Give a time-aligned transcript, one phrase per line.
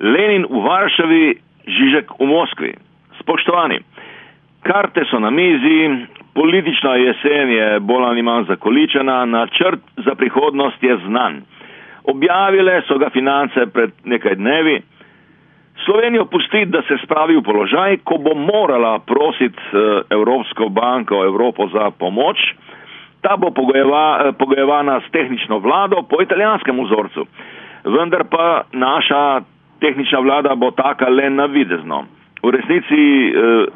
[0.00, 1.24] Lenin v Varšavi,
[1.66, 2.72] Žižek v Moskvi.
[3.20, 3.78] Spoštovani,
[4.64, 10.96] karte so na mizi, politična jesen je bolj ali manj zakoličena, načrt za prihodnost je
[11.06, 11.42] znan.
[12.04, 14.80] Objavile so ga finance pred nekaj dnevi.
[15.84, 21.68] Slovenijo pustiti, da se spravi v položaj, ko bo morala prositi eh, Evropsko banko, Evropo
[21.68, 22.36] za pomoč.
[23.20, 27.26] Ta bo pogojeva, eh, pogojevana s tehnično vlado po italijanskem vzorcu.
[27.84, 29.40] Vendar pa naša
[29.80, 32.04] tehnična vlada bo taka le navidezno.
[32.42, 33.66] V resnici eh,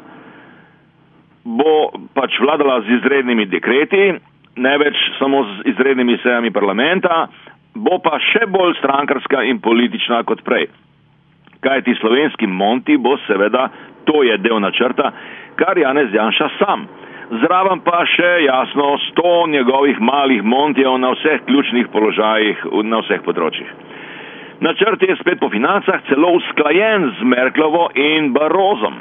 [1.45, 1.73] bo
[2.13, 4.13] pač vladala z izrednimi dekreti,
[4.55, 7.27] ne več samo z izrednimi sejami parlamenta,
[7.75, 10.69] bo pa še bolj strankarska in politična kot prej
[11.65, 13.69] kaj ti slovenski Monti bo seveda,
[14.05, 15.11] to je del načrta,
[15.55, 16.87] kar Janez Janša sam.
[17.41, 23.71] Zraven pa še jasno sto njegovih malih Montijev na vseh ključnih položajih na vseh področjih.
[24.59, 28.93] Načrt je spet po financah celo usklajen z Merklovo in Barozom.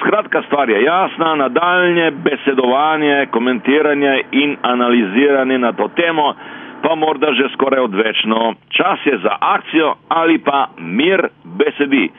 [0.00, 6.34] Skratka, stvar je jasna, nadaljne besedovanje, komentiranje in analiziranje na to temo
[6.82, 8.54] pa morda že skoraj odvečno.
[8.68, 12.10] Čas je za akcijo ali pa mir besedi,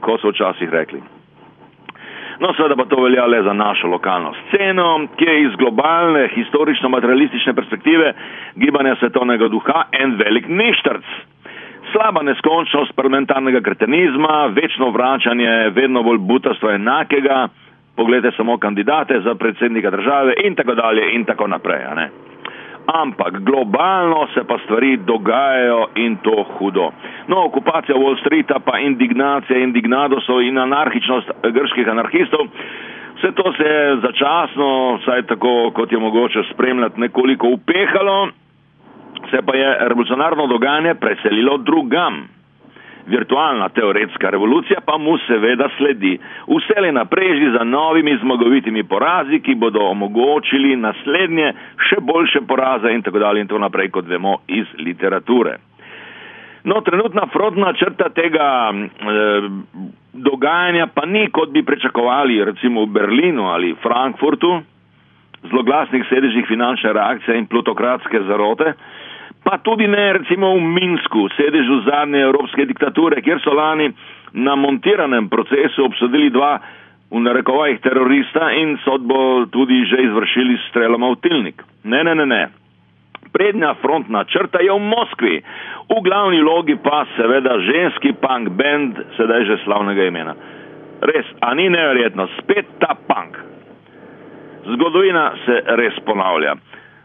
[0.00, 1.00] ko so včasih rekli.
[2.40, 7.54] No, seveda pa to velja le za našo lokalno sceno, ki je iz globalne, historično-materialistične
[7.54, 8.12] perspektive
[8.54, 11.04] gibanja svetovnega duha en velik ništrc.
[11.96, 17.48] Slaba neskončnost parlamentarnega kretenizma, večno vračanje vedno bolj butastva enakega,
[17.96, 21.86] pogledajte samo kandidate za predsednika države in tako dalje in tako naprej.
[23.02, 26.90] Ampak globalno se pa stvari dogajajo in to hudo.
[27.28, 32.46] No, okupacija Wall Streeta, pa indignacija indignadosov in anarhičnost grških anarhistov,
[33.16, 38.28] vse to se je začasno, vsaj tako kot je mogoče spremljati, nekoliko upehalo,
[39.30, 42.28] se pa je revolucionarno dogajanje preselilo drugam
[43.06, 46.18] virtualna teoretska revolucija pa mu seveda sledi.
[46.46, 51.52] Vse le naprej že za novimi zmagovitimi porazi, ki bodo omogočili naslednje
[51.88, 55.58] še boljše poraze in tako dalje in tako naprej, kot vemo iz literature.
[56.64, 59.48] No, trenutna frontna črta tega eh,
[60.12, 64.62] dogajanja pa ni, kot bi pričakovali, recimo v Berlinu ali Frankfurtu,
[65.50, 68.72] zloglasnih sedežih finančne reakcije in plutokratske zarote,
[69.46, 73.92] pa tudi ne recimo v Minsku, sedežu zadnje evropske diktature, kjer so lani
[74.34, 76.58] na montiranem procesu obsodili dva
[77.14, 81.62] v narekovajih terorista in sodbo tudi že izvršili s streloma v tilnik.
[81.86, 82.42] Ne, ne, ne, ne.
[83.30, 85.36] Prednja frontna črta je v Moskvi,
[85.86, 90.34] v glavni logi pa seveda ženski punk band, sedaj že slavnega imena.
[91.06, 93.38] Res, a ni neverjetno, spet ta punk.
[94.66, 96.58] Zgodovina se res ponavlja.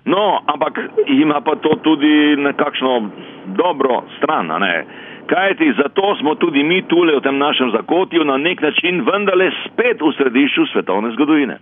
[0.05, 3.09] No, ampak ima pa to tudi nekakšno
[3.45, 4.85] dobro stran, ne?
[5.25, 10.01] Kajti zato smo tudi mi tule v tem našem zakotju na nek način vendarle spet
[10.01, 11.57] v središču svetovne zgodovine.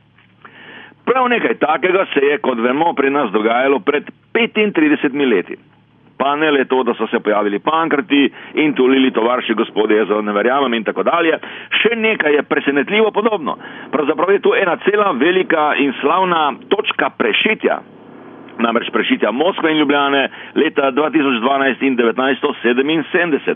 [1.05, 5.57] Prav nekaj takega se je, kot vemo, pri nas dogajalo pred 35 leti.
[6.17, 10.33] Pa ne le to, da so se pojavili pankrti in tulili tovarši gospode, jaz ne
[10.33, 11.39] verjamem in tako dalje.
[11.81, 13.57] Še nekaj je presenetljivo podobno.
[13.91, 17.79] Pravzaprav je to ena cela velika in slavna točka prešitja
[18.59, 23.56] namreč prešitja Moskve in Ljubljane leta 2012 in 1977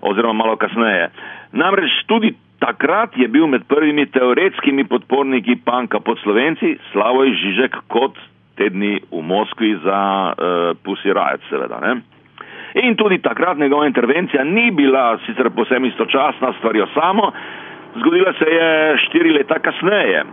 [0.00, 1.10] oziroma malo kasneje.
[1.52, 8.18] Namreč tudi takrat je bil med prvimi teoretskimi podporniki panka pod Slovenci Slavoj Žižek kot
[8.56, 10.00] tedni v Moskvi za
[10.32, 11.80] uh, Pussy Riot seveda.
[11.80, 12.00] Ne?
[12.82, 17.32] In tudi takrat njegova intervencija ni bila sicer posebno istočasna stvarjo samo,
[17.98, 20.24] zgodila se je štiri leta kasneje.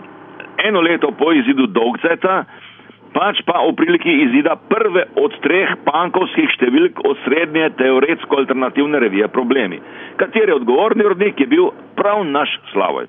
[0.67, 2.43] Eno leto po izidu Dolgceta,
[3.13, 9.79] pač pa v priliki izida prve od treh pankovskih številk od srednje teoretsko-alternativne revije Problemi,
[10.17, 13.07] kateri odgovorni urodnik je bil prav naš Slavoj.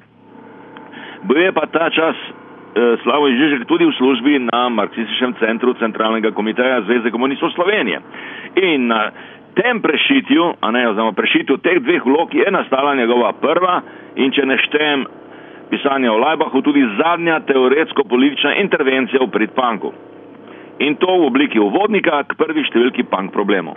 [1.25, 6.35] Bil je pa ta čas eh, Slavoj Žižek tudi v službi na marksističnem centru Centralnega
[6.37, 8.01] komiteja Zveze komunistov Slovenije.
[8.61, 9.09] In na
[9.55, 13.81] tem prešitju, a ne, oziroma prešitju teh dveh vlog je nastala njegova prva
[14.17, 15.07] in če ne štejem
[15.71, 19.93] pisanja o Lajbahu tudi zadnja teoretsko-politična intervencija v pridpanku.
[20.79, 23.77] In to v obliki uvodnika k prvi številki pank problemu.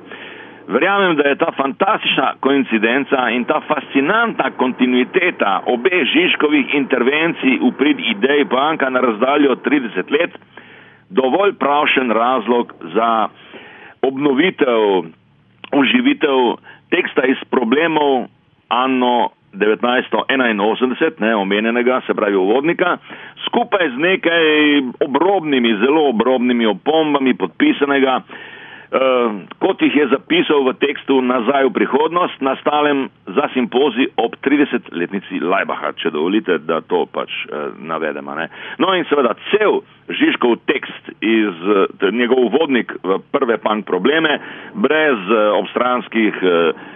[0.68, 8.02] Verjamem, da je ta fantastična koincidenca in ta fascinantna kontinuiteta obeh Žižkovih intervencij v prid
[8.04, 10.36] ideji panka na razdaljo 30 let
[11.10, 13.28] dovolj pravšen razlog za
[14.02, 15.08] obnovitev,
[15.72, 16.60] oživitev
[16.92, 18.28] teksta iz problemov
[18.68, 22.98] Anno 1981, ne, omenjenega, se pravi uvodnika,
[23.46, 24.46] skupaj z nekaj
[25.08, 28.22] obrobnimi, zelo obrobnimi opombami podpisanega
[28.88, 35.44] Uh, kot jih je zapisal v tekstu Nazaj v prihodnost, nastalem za simpozi ob 30-letnici
[35.44, 38.32] Lajbaha, če dovolite, da to pač uh, navedemo.
[38.40, 38.48] Ne?
[38.80, 44.40] No in seveda cel Žižkov tekst iz uh, njegov uvodnik v prve punk probleme,
[44.72, 46.88] brez uh, obstranskih uh,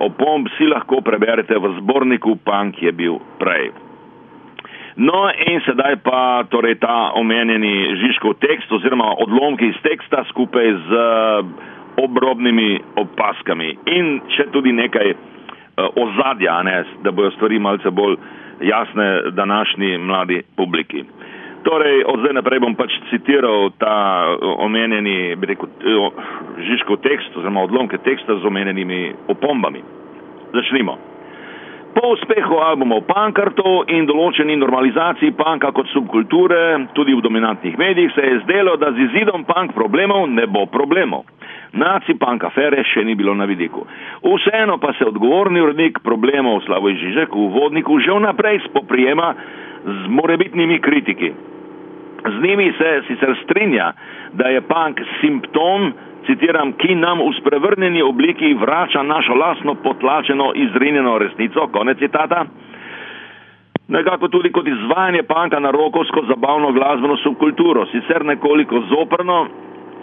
[0.00, 3.72] opomb, si lahko preberete v zborniku Punk je bil prej.
[4.96, 10.90] No in sedaj pa torej ta omenjeni Žižkov tekst oziroma odlomki iz teksta skupaj z
[10.96, 18.18] eh, obrobnimi opaskami in še tudi nekaj uh, ozadja, ne, da bojo stvari malce bolj
[18.60, 21.06] jasne današnji mladi publiki.
[21.66, 23.96] Torej, od zdaj naprej bom pač citiral ta
[24.30, 25.66] eh, omenjeni, bi rekel,
[26.62, 29.82] Žižkov tekst oziroma odlomke teksta z omenjenimi opombami.
[30.54, 30.94] Začnimo.
[31.96, 38.20] Po uspehu albumov Pankartov in določeni normalizaciji panka kot subkulture, tudi v dominantnih medijih, se
[38.20, 41.24] je zdelo, da z izidom pank problemov ne bo problemov.
[41.72, 43.88] Naci pank afere še ni bilo na vidiku.
[44.22, 49.32] Vseeno pa se odgovorni urednik problemov Slavoj Žižek v vodniku že vnaprej spoprijema
[49.82, 51.55] z morebitnimi kritiki.
[52.24, 53.92] Z njimi se sicer strinja,
[54.32, 55.92] da je pank simptom
[56.26, 62.44] citiram, ki nam v sprevrnjeni obliki vrača našo lasno potlačeno izrinjeno resnico, konec citata.
[63.88, 69.46] Nekako tudi kot izvajanje panka na rokovsko zabavno glasbeno subkulturo, sicer nekoliko zoprno,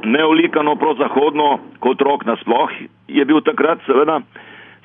[0.03, 2.69] neolikano prozahodno kot rok nasploh,
[3.07, 4.21] je bil takrat seveda,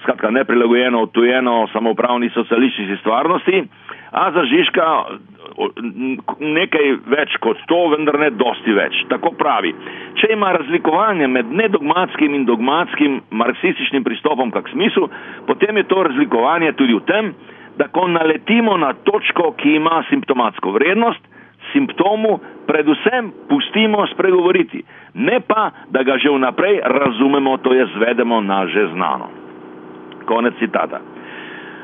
[0.03, 3.63] skratka neprilagojeno, odtujeno samoupravni socialistični stvarnosti,
[4.11, 5.05] a za Žižka
[6.39, 9.01] nekaj več kot to, vendar ne dosti več.
[9.13, 9.73] Tako pravi.
[10.21, 15.09] Če ima razlikovanje med nedogmatskim in dogmatskim marksističnim pristopom kak smisel,
[15.47, 17.33] potem je to razlikovanje tudi v tem,
[17.79, 21.23] da ko naletimo na točko, ki ima simptomatsko vrednost,
[21.73, 24.83] simptomu predvsem pustimo spregovoriti,
[25.15, 29.31] ne pa, da ga že vnaprej razumemo, to je zvedemo na že znano.
[30.27, 31.01] Konec citata.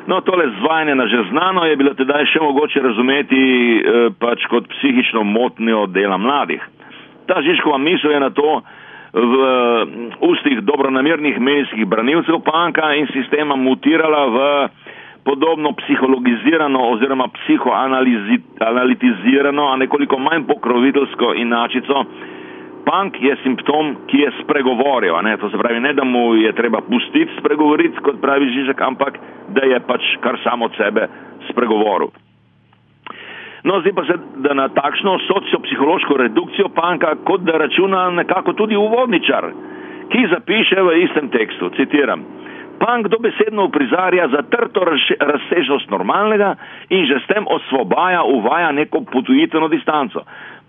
[0.06, 3.82] No, tole zvajanje na že znano je bilo tedaj še mogoče razumeti eh,
[4.20, 6.60] pač kot psihično motnjo dela mladih.
[7.26, 8.62] Ta Žižkova misel je na to
[9.14, 9.26] v uh,
[10.26, 14.68] ustih dobronamernih medijskih branilcev panka in sistema mutirala v
[15.24, 22.04] podobno psihologizirano oziroma psihoanalitizirano, a nekoliko manj pokroviteljsko inačico,
[22.94, 25.14] punk je simptom, ki je spregovoril.
[25.40, 29.18] To se pravi, ne da mu je treba pustiti spregovoriti, kot pravi Žižek, ampak
[29.48, 31.08] da je pač kar samo od sebe
[31.50, 32.14] spregovoril.
[33.64, 34.14] No, zdaj pa se,
[34.44, 39.50] da na takšno sociopsihološko redukcijo panka, kot da računa nekako tudi uvodničar,
[40.12, 42.22] ki zapiše v istem tekstu, citiram,
[42.78, 44.84] pank dobesedno uprizarja za trto
[45.20, 46.54] razsežnost normalnega
[46.90, 50.22] in že s tem osvobaja, uvaja neko potujitveno distanco.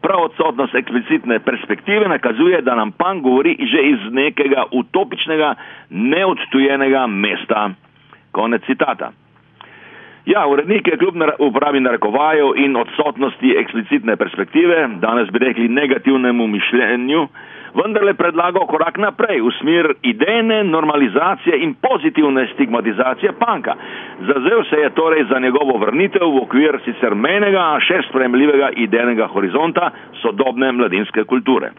[0.05, 5.55] Prav odsotnost eksplicitne perspektive nakazuje, da nam pan govori že iz nekega utopičnega,
[5.89, 7.69] neodtujenega mesta.
[8.31, 9.11] Konec citata.
[10.25, 17.27] Ja, urednik je kljub uporabi narekovajev in odsotnosti eksplicitne perspektive, danes bi rekli negativnemu mišljenju,
[17.75, 23.75] vendarle predlagal korak naprej v smer idejne normalizacije in pozitivne stigmatizacije panka.
[24.19, 29.27] Zazel se je torej za njegovo vrnitev v okvir sicer menega, a še spremljivega idejnega
[29.27, 29.91] horizonta
[30.21, 31.73] sodobne mladinske kulture.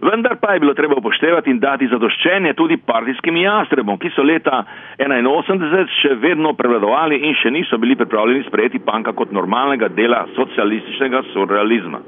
[0.00, 4.62] Vendar pa je bilo treba upoštevati in dati zadoščenje tudi partijskim jastrebom, ki so leta
[5.00, 11.22] 1981 še vedno prevladovali in še niso bili pripravljeni sprejeti panka kot normalnega dela socialističnega
[11.32, 12.00] surrealizma.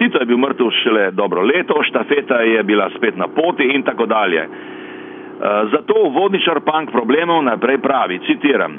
[0.00, 4.06] Tito je bil mrtev šele dobro leto, štafeta je bila spet na poti in tako
[4.06, 4.46] dalje.
[5.40, 8.74] Eh, zato vodničar punk problemov najprej pravi, citiram,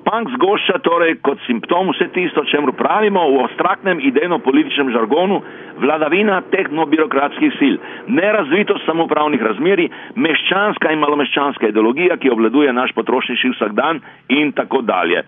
[0.00, 5.42] punk zgošča torej kot simptom vse tisto, čemu pravimo v abstraktnem idejno-političnem žargonu
[5.76, 7.76] vladavina tehnobirokratskih sil,
[8.08, 14.00] nerazvitost samopravnih razmeri, meščanska in malomeščanska ideologija, ki obladuje naš potrošniški vsakdan
[14.32, 15.26] in tako dalje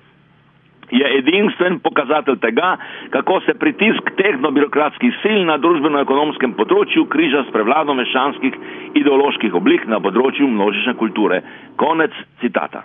[0.91, 2.77] je edinstven pokazatelj tega,
[3.11, 8.55] kako se pritisk tehnobirokratskih sil na družbeno-ekonomskem področju križa s prevlado mešanskih
[8.99, 11.43] ideoloških oblik na področju množične kulture.
[11.77, 12.85] Konec citata.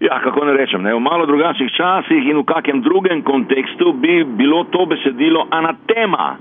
[0.00, 0.94] Ja, kako ne rečem, ne?
[0.94, 6.34] v malo drugačnih časih in v kakem drugem kontekstu bi bilo to besedilo anatema,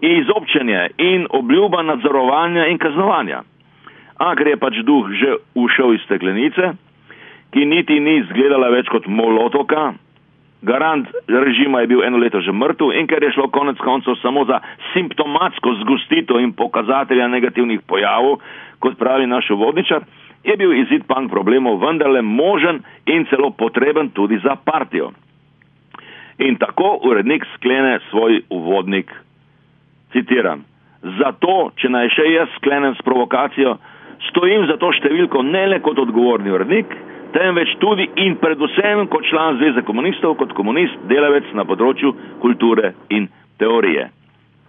[0.00, 3.42] izobčenje in obljuba nadzorovanja in kaznovanja.
[4.18, 6.76] A ker je pač duh že ušel iz steklenice,
[7.52, 9.92] ki niti ni izgledala več kot molotoka.
[10.62, 14.44] Garant režima je bil eno leto že mrtev in ker je šlo konec koncev samo
[14.44, 14.58] za
[14.92, 18.40] simptomatsko zgustitev in pokazatelja negativnih pojavov,
[18.82, 20.02] kot pravi naš vodničar,
[20.44, 25.12] je bil izid punk problemov vendarle možen in celo potreben tudi za partijo.
[26.38, 29.10] In tako urednik sklene svoj uvodnik,
[30.12, 30.64] citiram,
[31.18, 33.76] zato, če naj še jaz sklenem s provokacijo,
[34.30, 36.94] stojim za to številko ne le kot odgovorni urednik,
[37.32, 43.28] temveč tudi in predvsem kot član Zveze komunistov, kot komunist, delavec na področju kulture in
[43.60, 44.08] teorije.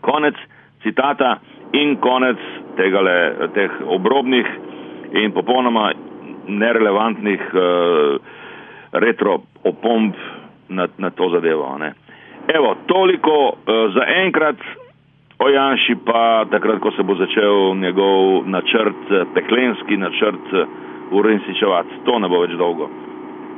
[0.02, 0.40] Konec
[0.84, 1.38] citata
[1.74, 2.40] in konec
[2.80, 4.48] tegale, teh obrobnih
[5.20, 5.92] in popolnoma
[6.50, 8.18] nerelevantnih uh,
[8.92, 10.16] retro opomb
[10.70, 11.78] na, na to zadevo.
[11.78, 11.94] Ne.
[12.48, 14.62] Evo, toliko uh, za enkrat.
[15.40, 20.50] O Janši pa takrat, ko se bo začel njegov načrt, peklenski načrt
[21.12, 22.04] uresničevati.
[22.06, 22.90] To ne bo več dolgo.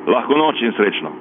[0.07, 1.11] Lahko noč in srečno.